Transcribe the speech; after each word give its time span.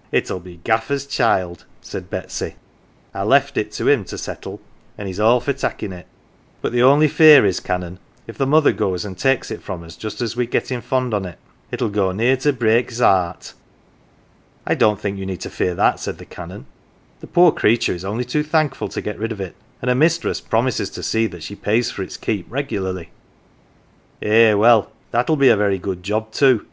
"If 0.12 0.28
11 0.28 0.42
be 0.44 0.60
Gaffer's 0.62 1.06
child," 1.06 1.64
said 1.80 2.10
Betsy." 2.10 2.56
I 3.14 3.22
left 3.22 3.56
it 3.56 3.72
to 3.72 3.88
him 3.88 4.04
to 4.04 4.18
settle, 4.18 4.60
and 4.98 5.08
he's 5.08 5.18
all 5.18 5.40
for 5.40 5.54
takin' 5.54 5.90
it. 5.90 6.06
But 6.60 6.72
the 6.72 6.82
only 6.82 7.08
fear 7.08 7.46
is, 7.46 7.60
Canon, 7.60 7.98
if 8.26 8.36
the 8.36 8.46
mother 8.46 8.72
goes 8.72 9.06
and 9.06 9.16
takes 9.16 9.50
it 9.50 9.62
from 9.62 9.82
us 9.82 9.96
just 9.96 10.20
as 10.20 10.36
we're 10.36 10.46
gettin' 10.48 10.82
fond 10.82 11.14
on 11.14 11.24
it, 11.24 11.38
it'll 11.72 11.88
go 11.88 12.12
near 12.12 12.36
to 12.36 12.52
break's 12.52 12.98
heart."" 13.00 13.54
I 14.66 14.74
don't 14.74 15.00
think 15.00 15.18
you 15.18 15.24
need 15.24 15.42
fear 15.42 15.74
that," 15.74 15.98
said 15.98 16.18
the 16.18 16.26
Canon." 16.26 16.66
The 17.22 17.26
poor 17.26 17.50
creature 17.50 17.94
is 17.94 18.04
only 18.04 18.26
too 18.26 18.42
thankful 18.42 18.90
to 18.90 19.00
get 19.00 19.18
rid 19.18 19.32
of 19.32 19.40
it, 19.40 19.56
and 19.80 19.88
her 19.88 19.94
mistress 19.94 20.42
promises 20.42 20.90
to 20.90 21.02
see 21.02 21.26
that 21.28 21.42
she 21.42 21.54
pays 21.56 21.90
for 21.90 22.02
its 22.02 22.18
keep 22.18 22.44
regularly." 22.52 23.12
"Eh, 24.20 24.52
well, 24.52 24.90
that'll 25.10 25.36
be 25.36 25.48
a 25.48 25.56
very 25.56 25.78
good 25.78 26.02
job 26.02 26.32
too. 26.32 26.66